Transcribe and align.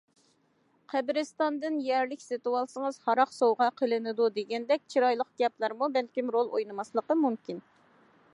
قەبرىستاندىن 0.93 1.77
يەرلىك 1.87 2.23
سېتىۋالسىڭىز 2.23 2.97
ھاراق 3.09 3.35
سوۋغا 3.35 3.69
قىلىنىدۇ 3.83 4.31
دېگەندەك 4.39 4.85
چىرايلىق 4.95 5.31
گەپلەرمۇ 5.43 5.93
بەلكىم 5.99 6.35
رول 6.39 6.53
ئوينىماسلىقى 6.57 7.23
مۇمكىن. 7.27 7.67